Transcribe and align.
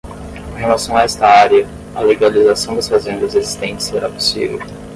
Com 0.49 0.55
relação 0.55 0.97
a 0.97 1.03
esta 1.03 1.27
área, 1.27 1.69
a 1.93 1.99
legalização 2.01 2.75
das 2.75 2.87
fazendas 2.87 3.35
existentes 3.35 3.85
será 3.85 4.09
possível. 4.09 4.57